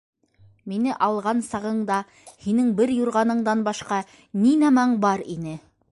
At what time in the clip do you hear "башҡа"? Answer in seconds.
3.69-4.03